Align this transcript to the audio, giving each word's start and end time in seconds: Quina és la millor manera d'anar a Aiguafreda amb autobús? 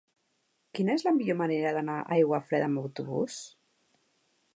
Quina 0.77 0.95
és 0.99 1.03
la 1.07 1.11
millor 1.17 1.37
manera 1.41 1.73
d'anar 1.75 1.97
a 2.05 2.07
Aiguafreda 2.15 2.71
amb 2.71 2.83
autobús? 2.85 3.37